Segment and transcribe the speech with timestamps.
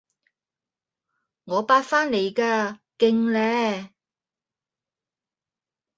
[1.43, 3.91] 我八返嚟㗎，勁呢？